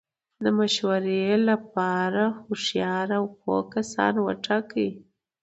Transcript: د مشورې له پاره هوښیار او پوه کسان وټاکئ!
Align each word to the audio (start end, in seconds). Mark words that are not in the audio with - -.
د 0.43 0.45
مشورې 0.59 1.23
له 1.47 1.55
پاره 1.73 2.25
هوښیار 2.41 3.07
او 3.17 3.23
پوه 3.39 3.59
کسان 3.73 4.13
وټاکئ! 4.25 4.89